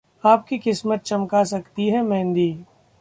आपकी 0.23 0.57
किस्मत 0.57 1.01
चमका 1.01 1.43
सकती 1.43 1.89
है 1.89 2.01
मेहंदी 2.01 2.51